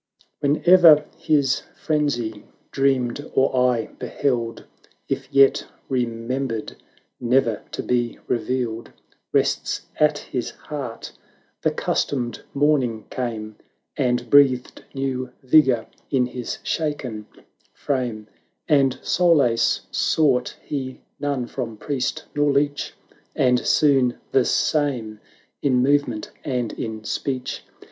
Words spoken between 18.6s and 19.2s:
250 And